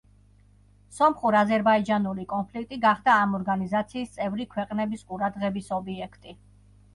სომხურ-აზერბაიჯანული 0.99 2.25
კონფლიქტი 2.31 2.79
გახდა 2.85 3.19
ამ 3.27 3.37
ორგანიზაციის 3.41 4.17
წევრი 4.17 4.49
ქვეყნების 4.55 5.05
ყურადღების 5.13 5.71
ობიექტი. 5.79 6.37